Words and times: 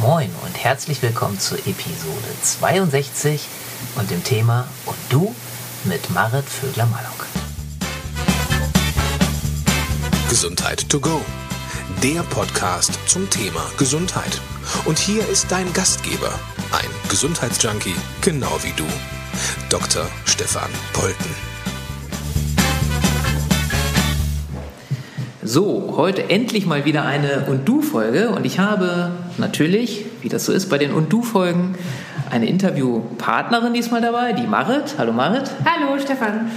Moin 0.00 0.30
und 0.44 0.56
herzlich 0.62 1.02
willkommen 1.02 1.40
zur 1.40 1.58
Episode 1.58 2.28
62 2.42 3.40
und 3.96 4.08
dem 4.10 4.22
Thema 4.22 4.68
Und 4.86 4.96
du 5.08 5.34
mit 5.84 6.10
Marit 6.10 6.44
Vögler-Mallock. 6.44 7.26
Gesundheit 10.28 10.88
to 10.88 11.00
go. 11.00 11.20
Der 12.00 12.22
Podcast 12.22 12.96
zum 13.06 13.28
Thema 13.28 13.64
Gesundheit. 13.76 14.40
Und 14.84 15.00
hier 15.00 15.28
ist 15.28 15.50
dein 15.50 15.72
Gastgeber, 15.72 16.32
ein 16.70 17.08
Gesundheitsjunkie, 17.08 17.96
genau 18.20 18.56
wie 18.62 18.72
du, 18.76 18.86
Dr. 19.68 20.06
Stefan 20.26 20.70
Polten. 20.92 21.57
So, 25.50 25.94
heute 25.96 26.28
endlich 26.28 26.66
mal 26.66 26.84
wieder 26.84 27.06
eine 27.06 27.46
Und 27.48 27.66
du-Folge 27.66 28.28
und 28.28 28.44
ich 28.44 28.58
habe 28.58 29.12
natürlich, 29.38 30.04
wie 30.20 30.28
das 30.28 30.44
so 30.44 30.52
ist 30.52 30.68
bei 30.68 30.76
den 30.76 30.92
Und 30.92 31.10
du-Folgen, 31.10 31.74
eine 32.28 32.44
Interviewpartnerin 32.44 33.72
diesmal 33.72 34.02
dabei, 34.02 34.34
die 34.34 34.46
Marit. 34.46 34.96
Hallo 34.98 35.14
Marit. 35.14 35.50
Hallo 35.64 35.98
Stefan. 35.98 36.50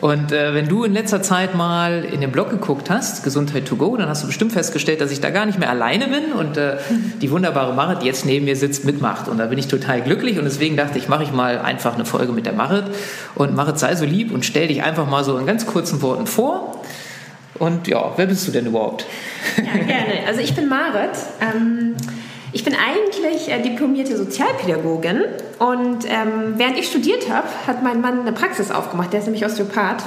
Und 0.00 0.32
äh, 0.32 0.54
wenn 0.54 0.66
du 0.66 0.82
in 0.82 0.92
letzter 0.92 1.22
Zeit 1.22 1.54
mal 1.54 2.04
in 2.04 2.20
den 2.20 2.32
Blog 2.32 2.50
geguckt 2.50 2.90
hast, 2.90 3.22
Gesundheit 3.22 3.68
to 3.68 3.76
go, 3.76 3.96
dann 3.96 4.08
hast 4.08 4.24
du 4.24 4.26
bestimmt 4.26 4.50
festgestellt, 4.50 5.00
dass 5.00 5.12
ich 5.12 5.20
da 5.20 5.30
gar 5.30 5.46
nicht 5.46 5.60
mehr 5.60 5.70
alleine 5.70 6.08
bin 6.08 6.32
und 6.32 6.56
äh, 6.56 6.78
die 7.20 7.30
wunderbare 7.30 7.72
Marit, 7.74 8.02
die 8.02 8.06
jetzt 8.06 8.26
neben 8.26 8.46
mir 8.46 8.56
sitzt, 8.56 8.84
mitmacht. 8.84 9.28
Und 9.28 9.38
da 9.38 9.46
bin 9.46 9.58
ich 9.58 9.68
total 9.68 10.02
glücklich 10.02 10.38
und 10.38 10.44
deswegen 10.46 10.76
dachte 10.76 10.98
ich, 10.98 11.08
mache 11.08 11.22
ich 11.22 11.30
mal 11.30 11.60
einfach 11.60 11.94
eine 11.94 12.04
Folge 12.04 12.32
mit 12.32 12.46
der 12.46 12.54
Marit. 12.54 12.86
Und 13.36 13.54
Marit, 13.54 13.78
sei 13.78 13.94
so 13.94 14.04
lieb 14.04 14.32
und 14.32 14.44
stell 14.44 14.66
dich 14.66 14.82
einfach 14.82 15.08
mal 15.08 15.22
so 15.22 15.38
in 15.38 15.46
ganz 15.46 15.64
kurzen 15.64 16.02
Worten 16.02 16.26
vor. 16.26 16.71
Und 17.58 17.86
ja, 17.88 18.12
wer 18.16 18.26
bist 18.26 18.46
du 18.48 18.52
denn 18.52 18.66
überhaupt? 18.66 19.06
Ja, 19.56 19.82
gerne. 19.84 20.26
Also 20.26 20.40
ich 20.40 20.54
bin 20.54 20.68
Marit. 20.68 21.10
Ähm, 21.40 21.94
ich 22.54 22.64
bin 22.64 22.74
eigentlich 22.74 23.50
äh, 23.50 23.62
diplomierte 23.62 24.16
Sozialpädagogin 24.16 25.22
und 25.58 26.04
ähm, 26.04 26.54
während 26.56 26.78
ich 26.78 26.86
studiert 26.86 27.30
habe, 27.30 27.48
hat 27.66 27.82
mein 27.82 28.00
Mann 28.02 28.20
eine 28.20 28.32
Praxis 28.32 28.70
aufgemacht. 28.70 29.12
Der 29.12 29.20
ist 29.20 29.26
nämlich 29.26 29.44
Osteopath 29.44 30.04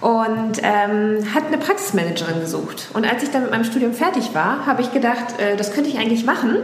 und 0.00 0.60
ähm, 0.62 1.34
hat 1.34 1.46
eine 1.46 1.58
Praxismanagerin 1.58 2.40
gesucht. 2.40 2.88
Und 2.94 3.10
als 3.10 3.22
ich 3.22 3.30
dann 3.30 3.42
mit 3.42 3.50
meinem 3.50 3.64
Studium 3.64 3.92
fertig 3.92 4.34
war, 4.34 4.64
habe 4.66 4.82
ich 4.82 4.92
gedacht, 4.92 5.38
äh, 5.38 5.56
das 5.56 5.72
könnte 5.72 5.90
ich 5.90 5.98
eigentlich 5.98 6.24
machen 6.24 6.56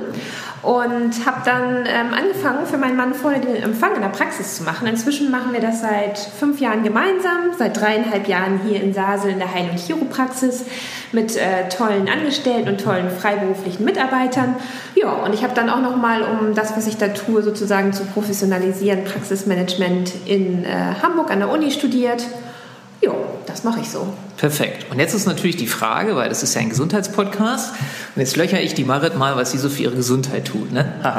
und 0.64 1.26
habe 1.26 1.42
dann 1.44 1.84
ähm, 1.86 2.14
angefangen, 2.14 2.64
für 2.66 2.78
meinen 2.78 2.96
Mann 2.96 3.12
vorne 3.12 3.40
den 3.40 3.56
Empfang 3.56 3.94
in 3.96 4.00
der 4.00 4.08
Praxis 4.08 4.56
zu 4.56 4.62
machen. 4.62 4.86
Inzwischen 4.86 5.30
machen 5.30 5.52
wir 5.52 5.60
das 5.60 5.80
seit 5.80 6.18
fünf 6.18 6.60
Jahren 6.60 6.82
gemeinsam, 6.82 7.52
seit 7.58 7.78
dreieinhalb 7.78 8.28
Jahren 8.28 8.60
hier 8.66 8.82
in 8.82 8.94
Sasel 8.94 9.32
in 9.32 9.38
der 9.38 9.52
Heil- 9.52 9.68
und 9.70 9.78
Chiropraxis 9.78 10.64
mit 11.12 11.36
äh, 11.36 11.68
tollen 11.68 12.08
Angestellten 12.08 12.68
und 12.68 12.80
tollen 12.80 13.10
freiberuflichen 13.10 13.84
Mitarbeitern. 13.84 14.56
Ja, 14.94 15.12
und 15.12 15.34
ich 15.34 15.42
habe 15.42 15.54
dann 15.54 15.68
auch 15.68 15.80
noch 15.80 15.96
mal, 15.96 16.22
um 16.22 16.54
das, 16.54 16.76
was 16.76 16.86
ich 16.86 16.96
da 16.96 17.08
tue, 17.08 17.42
sozusagen 17.42 17.92
zu 17.92 18.04
professionalisieren, 18.04 19.04
Praxismanagement 19.04 20.12
in 20.24 20.64
äh, 20.64 20.68
Hamburg 21.02 21.30
an 21.30 21.40
der 21.40 21.50
Uni 21.50 21.72
studiert. 21.72 22.24
Das 23.54 23.62
mache 23.62 23.78
ich 23.78 23.88
so. 23.88 24.12
Perfekt. 24.36 24.90
Und 24.90 24.98
jetzt 24.98 25.14
ist 25.14 25.26
natürlich 25.26 25.56
die 25.56 25.68
Frage, 25.68 26.16
weil 26.16 26.28
das 26.28 26.42
ist 26.42 26.56
ja 26.56 26.60
ein 26.60 26.70
Gesundheitspodcast, 26.70 27.72
und 28.16 28.20
jetzt 28.20 28.36
löcher 28.36 28.60
ich 28.60 28.74
die 28.74 28.82
Marit 28.82 29.16
mal, 29.16 29.36
was 29.36 29.52
sie 29.52 29.58
so 29.58 29.68
für 29.68 29.84
ihre 29.84 29.94
Gesundheit 29.94 30.46
tut. 30.46 30.72
Ne? 30.72 30.92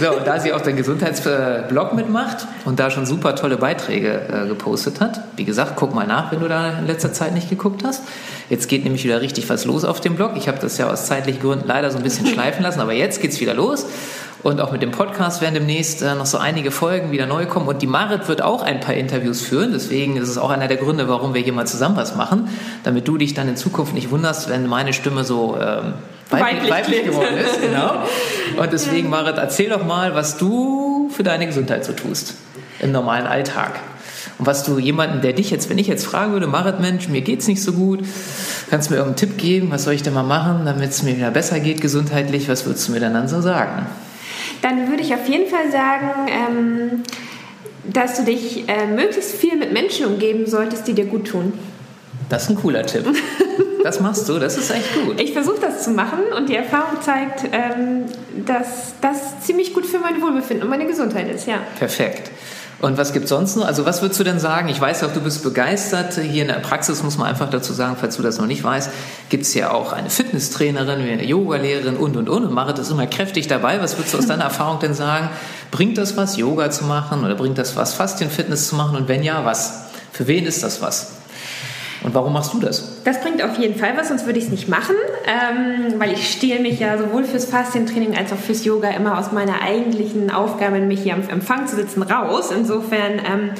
so, 0.00 0.16
und 0.16 0.24
da 0.24 0.38
sie 0.38 0.52
auch 0.52 0.60
den 0.60 0.76
Gesundheitsblog 0.76 1.94
mitmacht 1.94 2.46
und 2.64 2.78
da 2.78 2.88
schon 2.88 3.04
super 3.04 3.34
tolle 3.34 3.56
Beiträge 3.56 4.28
äh, 4.28 4.46
gepostet 4.46 5.00
hat, 5.00 5.22
wie 5.34 5.44
gesagt, 5.44 5.72
guck 5.74 5.92
mal 5.92 6.06
nach, 6.06 6.30
wenn 6.30 6.38
du 6.38 6.46
da 6.46 6.78
in 6.78 6.86
letzter 6.86 7.12
Zeit 7.12 7.34
nicht 7.34 7.50
geguckt 7.50 7.82
hast. 7.84 8.04
Jetzt 8.48 8.68
geht 8.68 8.84
nämlich 8.84 9.02
wieder 9.02 9.20
richtig 9.20 9.48
was 9.48 9.64
los 9.64 9.84
auf 9.84 10.00
dem 10.00 10.14
Blog. 10.14 10.34
Ich 10.36 10.46
habe 10.46 10.60
das 10.60 10.78
ja 10.78 10.88
aus 10.88 11.06
zeitlichen 11.06 11.42
Gründen 11.42 11.66
leider 11.66 11.90
so 11.90 11.96
ein 11.96 12.04
bisschen 12.04 12.26
schleifen 12.32 12.62
lassen, 12.62 12.78
aber 12.78 12.92
jetzt 12.92 13.20
geht 13.20 13.32
es 13.32 13.40
wieder 13.40 13.54
los. 13.54 13.86
Und 14.42 14.60
auch 14.60 14.70
mit 14.70 14.82
dem 14.82 14.92
Podcast 14.92 15.40
werden 15.40 15.54
demnächst 15.54 16.00
äh, 16.02 16.14
noch 16.14 16.26
so 16.26 16.38
einige 16.38 16.70
Folgen 16.70 17.10
wieder 17.10 17.26
neu 17.26 17.46
kommen. 17.46 17.66
Und 17.66 17.82
die 17.82 17.86
Marit 17.86 18.28
wird 18.28 18.40
auch 18.40 18.62
ein 18.62 18.80
paar 18.80 18.94
Interviews 18.94 19.42
führen. 19.42 19.72
Deswegen 19.72 20.16
ist 20.16 20.28
es 20.28 20.38
auch 20.38 20.50
einer 20.50 20.68
der 20.68 20.76
Gründe, 20.76 21.08
warum 21.08 21.34
wir 21.34 21.40
hier 21.40 21.52
mal 21.52 21.66
zusammen 21.66 21.96
was 21.96 22.14
machen. 22.14 22.48
Damit 22.84 23.08
du 23.08 23.18
dich 23.18 23.34
dann 23.34 23.48
in 23.48 23.56
Zukunft 23.56 23.94
nicht 23.94 24.10
wunderst, 24.10 24.48
wenn 24.48 24.66
meine 24.68 24.92
Stimme 24.92 25.24
so 25.24 25.58
ähm, 25.60 25.94
weiblich, 26.30 26.70
weiblich 26.70 27.04
geworden 27.04 27.36
ist. 27.36 27.60
Genau. 27.60 28.04
Und 28.62 28.72
deswegen, 28.72 29.10
Marit, 29.10 29.38
erzähl 29.38 29.70
doch 29.70 29.84
mal, 29.84 30.14
was 30.14 30.38
du 30.38 31.10
für 31.12 31.24
deine 31.24 31.46
Gesundheit 31.46 31.84
so 31.84 31.92
tust 31.92 32.34
im 32.80 32.92
normalen 32.92 33.26
Alltag. 33.26 33.80
Und 34.38 34.46
was 34.46 34.62
du 34.62 34.78
jemanden, 34.78 35.20
der 35.20 35.32
dich 35.32 35.50
jetzt, 35.50 35.68
wenn 35.68 35.78
ich 35.78 35.88
jetzt 35.88 36.06
fragen 36.06 36.32
würde, 36.32 36.46
Marit, 36.46 36.78
Mensch, 36.78 37.08
mir 37.08 37.22
geht's 37.22 37.48
nicht 37.48 37.62
so 37.62 37.72
gut, 37.72 38.04
kannst 38.70 38.88
du 38.88 38.94
mir 38.94 38.98
irgendeinen 38.98 39.30
Tipp 39.30 39.38
geben, 39.38 39.70
was 39.72 39.82
soll 39.82 39.94
ich 39.94 40.04
denn 40.04 40.14
mal 40.14 40.22
machen, 40.22 40.64
damit 40.64 40.90
es 40.90 41.02
mir 41.02 41.16
wieder 41.16 41.32
besser 41.32 41.58
geht 41.58 41.80
gesundheitlich, 41.80 42.48
was 42.48 42.64
würdest 42.64 42.86
du 42.86 42.92
mir 42.92 43.00
dann, 43.00 43.14
dann 43.14 43.26
so 43.26 43.40
sagen? 43.40 43.86
Dann 44.62 44.88
würde 44.88 45.02
ich 45.02 45.14
auf 45.14 45.28
jeden 45.28 45.48
Fall 45.48 45.70
sagen, 45.70 46.10
ähm, 46.28 47.02
dass 47.84 48.16
du 48.16 48.24
dich 48.24 48.68
äh, 48.68 48.86
möglichst 48.86 49.32
viel 49.32 49.56
mit 49.56 49.72
Menschen 49.72 50.06
umgeben 50.06 50.46
solltest, 50.46 50.86
die 50.88 50.92
dir 50.92 51.06
gut 51.06 51.28
tun. 51.28 51.52
Das 52.28 52.44
ist 52.44 52.50
ein 52.50 52.56
cooler 52.56 52.84
Tipp. 52.84 53.06
Das 53.84 54.00
machst 54.00 54.28
du, 54.28 54.40
das 54.40 54.58
ist 54.58 54.70
echt 54.70 54.92
gut. 54.94 55.20
Ich 55.20 55.32
versuche 55.32 55.60
das 55.60 55.84
zu 55.84 55.90
machen 55.92 56.18
und 56.36 56.48
die 56.48 56.56
Erfahrung 56.56 57.00
zeigt, 57.00 57.44
ähm, 57.52 58.06
dass 58.44 58.94
das 59.00 59.40
ziemlich 59.40 59.72
gut 59.72 59.86
für 59.86 60.00
mein 60.00 60.20
Wohlbefinden 60.20 60.64
und 60.64 60.68
meine 60.68 60.86
Gesundheit 60.86 61.30
ist, 61.30 61.46
ja. 61.46 61.60
Perfekt. 61.78 62.30
Und 62.80 62.96
was 62.96 63.12
gibt 63.12 63.26
sonst 63.26 63.56
noch? 63.56 63.66
Also 63.66 63.86
was 63.86 64.02
würdest 64.02 64.20
du 64.20 64.24
denn 64.24 64.38
sagen? 64.38 64.68
Ich 64.68 64.80
weiß 64.80 65.02
auch, 65.02 65.12
du 65.12 65.20
bist 65.20 65.42
begeistert. 65.42 66.14
Hier 66.14 66.42
in 66.42 66.48
der 66.48 66.60
Praxis 66.60 67.02
muss 67.02 67.18
man 67.18 67.26
einfach 67.26 67.50
dazu 67.50 67.72
sagen, 67.72 67.96
falls 67.98 68.16
du 68.16 68.22
das 68.22 68.38
noch 68.38 68.46
nicht 68.46 68.62
weißt, 68.62 68.90
gibt 69.30 69.42
es 69.42 69.54
ja 69.54 69.72
auch 69.72 69.92
eine 69.92 70.10
Fitnesstrainerin, 70.10 71.00
eine 71.00 71.24
Yogalehrerin 71.24 71.96
und, 71.96 72.16
und, 72.16 72.28
und. 72.28 72.44
Und 72.44 72.52
Marit 72.52 72.78
ist 72.78 72.90
immer 72.90 73.08
kräftig 73.08 73.48
dabei. 73.48 73.82
Was 73.82 73.98
würdest 73.98 74.14
du 74.14 74.18
aus 74.18 74.26
deiner 74.26 74.44
Erfahrung 74.44 74.78
denn 74.78 74.94
sagen? 74.94 75.28
Bringt 75.72 75.98
das 75.98 76.16
was, 76.16 76.36
Yoga 76.36 76.70
zu 76.70 76.84
machen? 76.84 77.24
Oder 77.24 77.34
bringt 77.34 77.58
das 77.58 77.74
was, 77.74 77.94
Faszienfitness 77.94 78.68
zu 78.68 78.76
machen? 78.76 78.96
Und 78.96 79.08
wenn 79.08 79.24
ja, 79.24 79.44
was? 79.44 79.86
Für 80.12 80.28
wen 80.28 80.46
ist 80.46 80.62
das 80.62 80.80
was? 80.80 81.12
Und 82.02 82.14
warum 82.14 82.32
machst 82.32 82.54
du 82.54 82.60
das? 82.60 83.02
Das 83.04 83.20
bringt 83.20 83.42
auf 83.42 83.58
jeden 83.58 83.78
Fall 83.78 83.96
was, 83.96 84.08
sonst 84.08 84.26
würde 84.26 84.38
ich 84.38 84.46
es 84.46 84.50
nicht 84.50 84.68
machen, 84.68 84.94
ähm, 85.26 85.98
weil 85.98 86.12
ich 86.12 86.30
stehle 86.30 86.60
mich 86.60 86.78
ja 86.78 86.96
sowohl 86.96 87.24
fürs 87.24 87.46
Faszientraining 87.46 88.16
als 88.16 88.32
auch 88.32 88.38
fürs 88.38 88.64
Yoga 88.64 88.90
immer 88.90 89.18
aus 89.18 89.32
meiner 89.32 89.62
eigentlichen 89.62 90.30
Aufgabe, 90.30 90.78
nämlich 90.78 91.02
hier 91.02 91.14
am 91.14 91.28
Empfang 91.28 91.66
zu 91.66 91.76
sitzen, 91.76 92.02
raus. 92.02 92.50
Insofern, 92.56 93.14
ähm, 93.14 93.50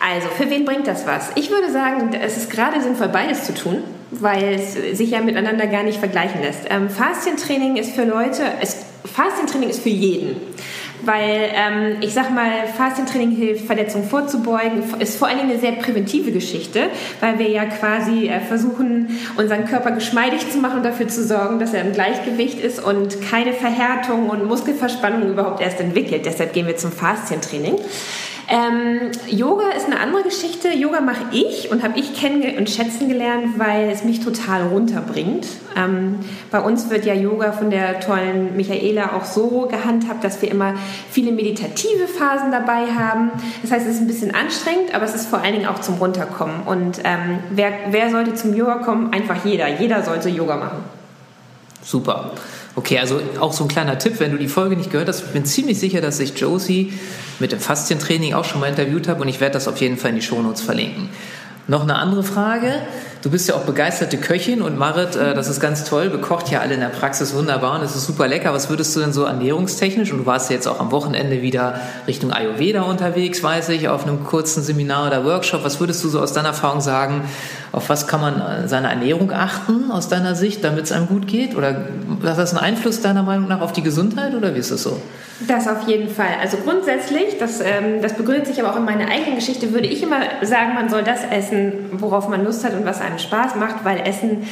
also 0.00 0.28
für 0.38 0.48
wen 0.50 0.64
bringt 0.64 0.86
das 0.86 1.06
was? 1.06 1.30
Ich 1.34 1.50
würde 1.50 1.70
sagen, 1.70 2.10
es 2.14 2.36
ist 2.36 2.50
gerade 2.50 2.80
sinnvoll, 2.80 3.08
beides 3.08 3.44
zu 3.44 3.54
tun, 3.54 3.82
weil 4.10 4.54
es 4.54 4.96
sich 4.96 5.10
ja 5.10 5.20
miteinander 5.20 5.66
gar 5.66 5.82
nicht 5.82 5.98
vergleichen 5.98 6.40
lässt. 6.40 6.60
Ähm, 6.70 6.88
Faszientraining 6.88 7.76
ist 7.76 7.94
für 7.94 8.04
Leute, 8.04 8.42
es, 8.60 8.86
Faszientraining 9.04 9.68
ist 9.68 9.82
für 9.82 9.90
jeden 9.90 10.36
weil 11.04 11.50
ähm, 11.54 11.96
ich 12.00 12.14
sag 12.14 12.34
mal, 12.34 12.50
Faszientraining 12.76 13.30
hilft, 13.30 13.66
Verletzungen 13.66 14.08
vorzubeugen, 14.08 14.82
ist 14.98 15.18
vor 15.18 15.28
allen 15.28 15.38
Dingen 15.38 15.50
eine 15.50 15.60
sehr 15.60 15.72
präventive 15.72 16.32
Geschichte, 16.32 16.88
weil 17.20 17.38
wir 17.38 17.48
ja 17.48 17.66
quasi 17.66 18.28
äh, 18.28 18.40
versuchen, 18.40 19.18
unseren 19.36 19.66
Körper 19.66 19.92
geschmeidig 19.92 20.50
zu 20.50 20.58
machen 20.58 20.78
und 20.78 20.84
dafür 20.84 21.08
zu 21.08 21.24
sorgen, 21.24 21.58
dass 21.58 21.74
er 21.74 21.82
im 21.82 21.92
Gleichgewicht 21.92 22.60
ist 22.60 22.82
und 22.82 23.20
keine 23.22 23.52
Verhärtung 23.52 24.28
und 24.28 24.46
Muskelverspannung 24.46 25.28
überhaupt 25.28 25.60
erst 25.60 25.80
entwickelt. 25.80 26.26
Deshalb 26.26 26.52
gehen 26.52 26.66
wir 26.66 26.76
zum 26.76 26.92
Faszientraining. 26.92 27.76
Ähm, 28.48 29.10
Yoga 29.28 29.70
ist 29.76 29.86
eine 29.86 29.98
andere 29.98 30.22
Geschichte. 30.22 30.68
Yoga 30.68 31.00
mache 31.00 31.24
ich 31.32 31.70
und 31.72 31.82
habe 31.82 31.98
ich 31.98 32.14
kennen 32.14 32.42
und 32.56 32.70
schätzen 32.70 33.08
gelernt, 33.08 33.58
weil 33.58 33.90
es 33.90 34.04
mich 34.04 34.20
total 34.20 34.68
runterbringt. 34.68 35.46
Ähm, 35.76 36.20
bei 36.52 36.60
uns 36.60 36.88
wird 36.88 37.04
ja 37.04 37.14
Yoga 37.14 37.50
von 37.50 37.70
der 37.70 37.98
tollen 37.98 38.56
Michaela 38.56 39.14
auch 39.16 39.24
so 39.24 39.66
gehandhabt, 39.68 40.22
dass 40.22 40.40
wir 40.42 40.50
immer 40.50 40.74
viele 41.10 41.32
meditative 41.32 42.06
Phasen 42.06 42.52
dabei 42.52 42.86
haben. 42.86 43.32
Das 43.62 43.72
heißt, 43.72 43.86
es 43.86 43.96
ist 43.96 44.00
ein 44.00 44.06
bisschen 44.06 44.32
anstrengend, 44.32 44.94
aber 44.94 45.04
es 45.04 45.14
ist 45.14 45.26
vor 45.26 45.40
allen 45.40 45.54
Dingen 45.54 45.66
auch 45.66 45.80
zum 45.80 45.96
Runterkommen. 45.96 46.62
Und 46.66 47.00
ähm, 47.02 47.40
wer, 47.50 47.72
wer 47.90 48.10
sollte 48.10 48.34
zum 48.34 48.54
Yoga 48.54 48.76
kommen? 48.76 49.12
Einfach 49.12 49.44
jeder. 49.44 49.66
Jeder 49.68 50.04
sollte 50.04 50.28
Yoga 50.28 50.56
machen. 50.56 50.84
Super. 51.82 52.30
Okay, 52.76 52.98
also 52.98 53.20
auch 53.40 53.54
so 53.54 53.64
ein 53.64 53.68
kleiner 53.68 53.98
Tipp, 53.98 54.20
wenn 54.20 54.32
du 54.32 54.36
die 54.36 54.48
Folge 54.48 54.76
nicht 54.76 54.90
gehört 54.90 55.08
hast, 55.08 55.20
ich 55.20 55.32
bin 55.32 55.46
ziemlich 55.46 55.80
sicher, 55.80 56.02
dass 56.02 56.20
ich 56.20 56.38
Josie 56.38 56.92
mit 57.38 57.50
dem 57.50 57.58
Faszientraining 57.58 58.34
auch 58.34 58.44
schon 58.44 58.60
mal 58.60 58.68
interviewt 58.68 59.08
habe 59.08 59.22
und 59.22 59.28
ich 59.28 59.40
werde 59.40 59.54
das 59.54 59.66
auf 59.66 59.78
jeden 59.78 59.96
Fall 59.96 60.10
in 60.10 60.16
die 60.16 60.22
Shownotes 60.22 60.60
verlinken. 60.60 61.08
Noch 61.68 61.82
eine 61.82 61.96
andere 61.96 62.22
Frage. 62.22 62.74
Du 63.22 63.30
bist 63.30 63.48
ja 63.48 63.56
auch 63.56 63.62
begeisterte 63.62 64.18
Köchin 64.18 64.62
und 64.62 64.78
Marit, 64.78 65.16
äh, 65.16 65.34
das 65.34 65.48
ist 65.48 65.58
ganz 65.58 65.82
toll, 65.82 66.10
bekocht 66.10 66.48
ja 66.48 66.60
alle 66.60 66.74
in 66.74 66.80
der 66.80 66.90
Praxis 66.90 67.34
wunderbar 67.34 67.76
und 67.76 67.84
es 67.84 67.96
ist 67.96 68.06
super 68.06 68.28
lecker. 68.28 68.52
Was 68.52 68.70
würdest 68.70 68.94
du 68.94 69.00
denn 69.00 69.12
so 69.12 69.24
ernährungstechnisch, 69.24 70.12
und 70.12 70.18
du 70.18 70.26
warst 70.26 70.48
ja 70.48 70.54
jetzt 70.54 70.68
auch 70.68 70.78
am 70.78 70.92
Wochenende 70.92 71.42
wieder 71.42 71.80
Richtung 72.06 72.30
Ayurveda 72.30 72.82
unterwegs, 72.82 73.42
weiß 73.42 73.70
ich, 73.70 73.88
auf 73.88 74.06
einem 74.06 74.22
kurzen 74.22 74.62
Seminar 74.62 75.08
oder 75.08 75.24
Workshop, 75.24 75.64
was 75.64 75.80
würdest 75.80 76.04
du 76.04 76.08
so 76.08 76.20
aus 76.20 76.32
deiner 76.34 76.50
Erfahrung 76.50 76.80
sagen, 76.80 77.22
auf 77.72 77.88
was 77.88 78.06
kann 78.06 78.20
man 78.20 78.40
äh, 78.40 78.68
seine 78.68 78.88
Ernährung 78.88 79.32
achten 79.32 79.90
aus 79.90 80.08
deiner 80.08 80.34
Sicht, 80.34 80.64
damit 80.64 80.84
es 80.84 80.92
einem 80.92 81.06
gut 81.06 81.26
geht? 81.26 81.56
Oder 81.56 81.86
hat 82.24 82.38
das 82.38 82.54
einen 82.54 82.64
Einfluss 82.64 83.00
deiner 83.00 83.22
Meinung 83.22 83.48
nach 83.48 83.60
auf 83.60 83.72
die 83.72 83.82
Gesundheit 83.82 84.34
oder 84.34 84.54
wie 84.54 84.58
ist 84.58 84.70
das 84.70 84.82
so? 84.82 85.00
Das 85.46 85.68
auf 85.68 85.86
jeden 85.86 86.08
Fall. 86.08 86.36
Also 86.40 86.56
grundsätzlich, 86.58 87.38
das, 87.38 87.60
ähm, 87.60 88.00
das 88.00 88.14
begründet 88.14 88.46
sich 88.46 88.60
aber 88.60 88.72
auch 88.72 88.76
in 88.76 88.84
meiner 88.84 89.08
eigenen 89.10 89.34
Geschichte, 89.34 89.72
würde 89.72 89.86
ich 89.86 90.02
immer 90.02 90.20
sagen, 90.42 90.74
man 90.74 90.88
soll 90.88 91.02
das 91.02 91.20
essen, 91.30 91.72
worauf 91.92 92.28
man 92.28 92.44
Lust 92.44 92.64
hat 92.64 92.72
und 92.72 92.86
was 92.86 93.00
einem 93.00 93.18
Spaß 93.18 93.56
macht, 93.56 93.84
weil 93.84 94.00
Essen 94.00 94.46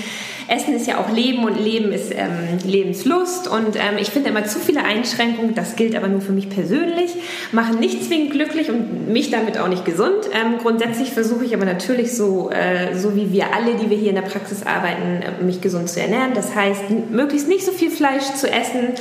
Essen 0.49 0.75
ist 0.75 0.87
ja 0.87 0.99
auch 0.99 1.11
Leben 1.11 1.45
und 1.45 1.59
Leben 1.59 1.93
ist 1.93 2.13
ähm, 2.13 2.59
Lebenslust 2.65 3.49
und 3.49 3.77
ähm, 3.77 3.99
ich 3.99 4.11
finde 4.11 4.31
immer 4.31 4.45
zu 4.45 4.59
viele 4.59 4.85
Einschränkungen, 4.85 5.55
das 5.55 5.77
gilt 5.77 5.97
aber 5.97 6.09
nur 6.09 6.21
für 6.21 6.33
mich 6.33 6.51
persönlich, 6.51 7.13
machen 7.53 7.81
nicht 7.81 8.05
zwingend 8.05 8.33
glücklich 8.33 8.71
und 8.71 9.09
mich 9.09 9.31
damit 9.31 9.59
auch 9.59 9.69
nicht 9.69 9.85
gesund. 9.85 10.29
Ähm, 10.33 10.59
grundsätzlich 10.61 11.13
versuche 11.13 11.45
ich 11.45 11.55
aber 11.55 11.65
natürlich 11.65 12.17
so, 12.17 12.51
äh, 12.51 12.97
so 12.97 13.17
wie 13.17 13.33
wir 13.33 13.55
alle, 13.55 13.75
die 13.75 13.91
wir 13.91 13.97
hier 13.97 14.11
in 14.11 14.17
der 14.17 14.23
Praxis 14.23 14.65
arbeiten, 14.65 15.23
äh, 15.23 15.43
mich 15.43 15.61
gesund 15.61 15.89
zu 15.89 16.01
ernähren. 16.01 16.33
Das 16.35 16.55
heißt, 16.55 16.91
möglichst 17.11 17.49
nicht 17.49 17.65
so 17.65 17.73
viel 17.73 17.91
Fleisch 17.91 18.25
zu 18.35 18.51
essen, 18.51 18.95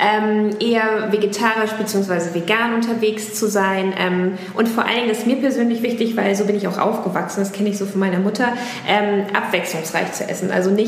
ähm, 0.00 0.50
eher 0.60 1.12
vegetarisch 1.12 1.72
bzw. 1.72 2.34
vegan 2.34 2.74
unterwegs 2.74 3.34
zu 3.34 3.48
sein 3.48 3.92
ähm, 3.98 4.38
und 4.54 4.68
vor 4.68 4.84
allen 4.84 4.96
Dingen, 4.96 5.08
das 5.08 5.18
ist 5.18 5.26
mir 5.26 5.36
persönlich 5.36 5.82
wichtig, 5.82 6.16
weil 6.16 6.34
so 6.34 6.44
bin 6.44 6.56
ich 6.56 6.66
auch 6.68 6.78
aufgewachsen, 6.78 7.40
das 7.40 7.52
kenne 7.52 7.68
ich 7.68 7.78
so 7.78 7.86
von 7.86 8.00
meiner 8.00 8.18
Mutter, 8.18 8.52
ähm, 8.88 9.24
abwechslungsreich 9.34 10.12
zu 10.12 10.28
essen. 10.28 10.50
Also 10.50 10.70
nicht 10.70 10.85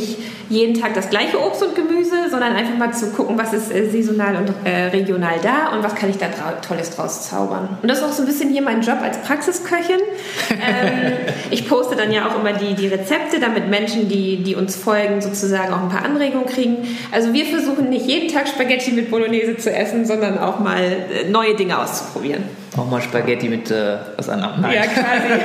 jeden 0.50 0.80
Tag 0.80 0.94
das 0.94 1.10
gleiche 1.10 1.38
Obst 1.38 1.62
und 1.62 1.74
Gemüse, 1.74 2.30
sondern 2.30 2.54
einfach 2.54 2.76
mal 2.76 2.92
zu 2.92 3.10
gucken, 3.10 3.36
was 3.38 3.52
ist 3.52 3.72
äh, 3.72 3.88
saisonal 3.90 4.36
und 4.36 4.52
äh, 4.64 4.86
regional 4.86 5.38
da 5.42 5.74
und 5.74 5.82
was 5.82 5.94
kann 5.94 6.10
ich 6.10 6.16
da 6.16 6.26
Tolles 6.66 6.90
draus 6.90 7.28
zaubern. 7.28 7.78
Und 7.82 7.88
das 7.88 7.98
ist 7.98 8.04
auch 8.04 8.12
so 8.12 8.22
ein 8.22 8.26
bisschen 8.26 8.50
hier 8.50 8.62
mein 8.62 8.80
Job 8.80 8.98
als 9.02 9.18
Praxisköchin. 9.18 10.00
ähm, 10.50 11.12
ich 11.50 11.68
poste 11.68 11.96
dann 11.96 12.12
ja 12.12 12.28
auch 12.28 12.40
immer 12.40 12.52
die, 12.52 12.74
die 12.74 12.88
Rezepte, 12.88 13.40
damit 13.40 13.68
Menschen, 13.68 14.08
die, 14.08 14.42
die 14.42 14.54
uns 14.54 14.76
folgen, 14.76 15.20
sozusagen 15.20 15.72
auch 15.72 15.82
ein 15.82 15.88
paar 15.88 16.04
Anregungen 16.04 16.46
kriegen. 16.46 16.76
Also 17.12 17.32
wir 17.32 17.44
versuchen 17.44 17.90
nicht 17.90 18.06
jeden 18.06 18.32
Tag 18.32 18.48
Spaghetti 18.48 18.92
mit 18.92 19.10
Bolognese 19.10 19.56
zu 19.56 19.70
essen, 19.70 20.06
sondern 20.06 20.38
auch 20.38 20.60
mal 20.60 20.82
äh, 20.82 21.28
neue 21.28 21.54
Dinge 21.54 21.78
auszuprobieren. 21.78 22.44
Auch 22.78 22.88
mal 22.88 23.02
Spaghetti 23.02 23.48
mit 23.48 23.70
äh, 23.70 23.96
was 24.16 24.28
anderem. 24.28 24.60
Nein. 24.60 24.74
Ja, 24.74 24.82
quasi. 24.82 25.42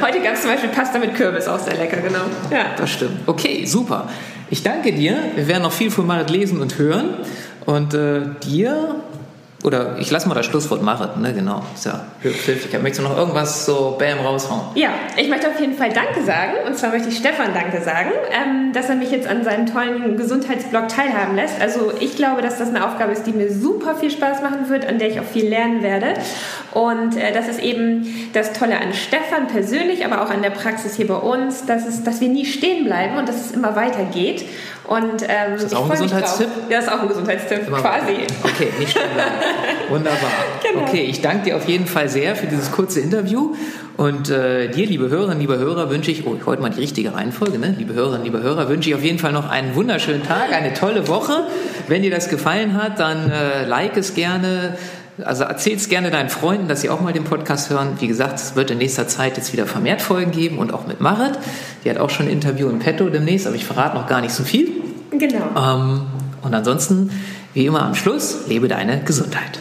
Heute 0.00 0.20
gab 0.20 0.34
es 0.34 0.42
zum 0.42 0.50
Beispiel 0.50 0.70
Pasta 0.70 0.98
mit 0.98 1.14
Kürbis, 1.14 1.48
auch 1.48 1.58
sehr 1.58 1.76
lecker, 1.76 1.96
genau. 1.98 2.20
Ja. 2.50 2.66
Das 2.76 2.90
stimmt. 2.90 3.26
Okay, 3.26 3.64
super. 3.64 4.08
Ich 4.50 4.62
danke 4.62 4.92
dir. 4.92 5.16
Wir 5.34 5.48
werden 5.48 5.62
noch 5.62 5.72
viel 5.72 5.90
von 5.90 6.06
Marit 6.06 6.30
lesen 6.30 6.60
und 6.60 6.78
hören. 6.78 7.14
Und 7.66 7.94
äh, 7.94 8.22
dir 8.44 8.96
oder 9.62 9.98
ich 9.98 10.10
lasse 10.10 10.26
mal 10.26 10.34
das 10.34 10.46
Schlusswort 10.46 10.82
machen, 10.82 11.20
ne? 11.20 11.34
Genau. 11.34 11.62
Ist 11.74 11.84
ja 11.84 12.00
hilfreich. 12.22 12.72
Möchtest 12.80 13.00
du 13.00 13.02
noch 13.02 13.16
irgendwas 13.16 13.66
so 13.66 13.96
bam 13.98 14.18
raushauen? 14.20 14.62
Ja, 14.74 14.88
ich 15.16 15.28
möchte 15.28 15.48
auf 15.48 15.60
jeden 15.60 15.74
Fall 15.74 15.92
Danke 15.92 16.22
sagen. 16.24 16.52
Und 16.66 16.78
zwar 16.78 16.90
möchte 16.90 17.10
ich 17.10 17.18
Stefan 17.18 17.52
Danke 17.52 17.82
sagen, 17.82 18.10
ähm, 18.32 18.72
dass 18.72 18.88
er 18.88 18.94
mich 18.94 19.10
jetzt 19.10 19.28
an 19.28 19.44
seinem 19.44 19.66
tollen 19.66 20.16
Gesundheitsblog 20.16 20.88
teilhaben 20.88 21.36
lässt. 21.36 21.60
Also 21.60 21.92
ich 22.00 22.16
glaube, 22.16 22.40
dass 22.40 22.58
das 22.58 22.68
eine 22.68 22.86
Aufgabe 22.86 23.12
ist, 23.12 23.26
die 23.26 23.32
mir 23.32 23.52
super 23.52 23.94
viel 23.96 24.10
Spaß 24.10 24.40
machen 24.40 24.70
wird, 24.70 24.86
an 24.86 24.98
der 24.98 25.10
ich 25.10 25.20
auch 25.20 25.24
viel 25.24 25.48
lernen 25.48 25.82
werde. 25.82 26.14
Und 26.72 27.16
äh, 27.16 27.32
das 27.32 27.48
ist 27.48 27.60
eben 27.60 28.30
das 28.32 28.54
Tolle 28.54 28.78
an 28.78 28.94
Stefan 28.94 29.48
persönlich, 29.48 30.06
aber 30.06 30.22
auch 30.22 30.30
an 30.30 30.40
der 30.40 30.50
Praxis 30.50 30.94
hier 30.94 31.06
bei 31.06 31.16
uns, 31.16 31.66
dass, 31.66 31.86
es, 31.86 32.02
dass 32.02 32.22
wir 32.22 32.28
nie 32.28 32.46
stehen 32.46 32.84
bleiben 32.84 33.18
und 33.18 33.28
dass 33.28 33.44
es 33.44 33.50
immer 33.52 33.76
weitergeht. 33.76 34.46
Und, 34.90 35.22
ähm, 35.28 35.54
ist 35.54 35.66
das 35.66 35.74
auch 35.74 35.84
ein 35.84 35.90
Gesundheitstipp? 35.90 36.48
Ja, 36.68 36.78
das 36.78 36.86
ist 36.86 36.92
auch 36.92 37.02
ein 37.02 37.08
Gesundheitstipp, 37.08 37.66
Immer 37.68 37.80
quasi. 37.80 38.26
Okay, 38.42 38.72
nicht 38.78 38.90
stehen 38.90 39.10
bleiben. 39.14 39.30
Wunderbar. 39.88 40.30
Genau. 40.62 40.82
Okay, 40.82 41.02
ich 41.02 41.20
danke 41.20 41.44
dir 41.44 41.56
auf 41.56 41.68
jeden 41.68 41.86
Fall 41.86 42.08
sehr 42.08 42.36
für 42.36 42.46
dieses 42.46 42.72
kurze 42.72 43.00
Interview. 43.00 43.54
Und 43.96 44.30
äh, 44.30 44.68
dir, 44.68 44.86
liebe 44.86 45.10
Hörerinnen, 45.10 45.40
liebe 45.40 45.58
Hörer, 45.58 45.90
wünsche 45.90 46.10
ich, 46.10 46.26
oh, 46.26 46.34
ich 46.38 46.46
heute 46.46 46.62
mal 46.62 46.70
die 46.70 46.80
richtige 46.80 47.14
Reihenfolge, 47.14 47.58
ne? 47.58 47.74
Liebe 47.76 47.92
Hörerinnen, 47.92 48.24
liebe 48.24 48.42
Hörer, 48.42 48.68
wünsche 48.68 48.88
ich 48.88 48.94
auf 48.94 49.02
jeden 49.02 49.18
Fall 49.18 49.32
noch 49.32 49.50
einen 49.50 49.74
wunderschönen 49.74 50.22
Tag, 50.22 50.52
eine 50.52 50.72
tolle 50.72 51.06
Woche. 51.06 51.44
Wenn 51.86 52.02
dir 52.02 52.10
das 52.10 52.28
gefallen 52.28 52.80
hat, 52.82 52.98
dann 52.98 53.30
äh, 53.30 53.66
like 53.66 53.96
es 53.96 54.14
gerne. 54.14 54.76
Also 55.22 55.44
erzähl 55.44 55.76
es 55.76 55.90
gerne 55.90 56.10
deinen 56.10 56.30
Freunden, 56.30 56.66
dass 56.66 56.80
sie 56.80 56.88
auch 56.88 57.02
mal 57.02 57.12
den 57.12 57.24
Podcast 57.24 57.68
hören. 57.68 57.98
Wie 57.98 58.06
gesagt, 58.06 58.38
es 58.38 58.56
wird 58.56 58.70
in 58.70 58.78
nächster 58.78 59.06
Zeit 59.06 59.36
jetzt 59.36 59.52
wieder 59.52 59.66
vermehrt 59.66 60.00
Folgen 60.00 60.30
geben 60.30 60.58
und 60.58 60.72
auch 60.72 60.86
mit 60.86 61.02
Marit. 61.02 61.38
Die 61.84 61.90
hat 61.90 61.98
auch 61.98 62.08
schon 62.08 62.26
ein 62.26 62.32
Interview 62.32 62.70
im 62.70 62.78
Petto 62.78 63.10
demnächst, 63.10 63.46
aber 63.46 63.56
ich 63.56 63.66
verrate 63.66 63.96
noch 63.96 64.06
gar 64.06 64.22
nicht 64.22 64.32
so 64.32 64.44
viel. 64.44 64.70
Genau. 65.10 65.44
Ähm, 65.56 66.06
und 66.42 66.54
ansonsten, 66.54 67.10
wie 67.54 67.66
immer 67.66 67.82
am 67.82 67.94
Schluss, 67.94 68.46
lebe 68.46 68.68
deine 68.68 69.02
Gesundheit. 69.02 69.58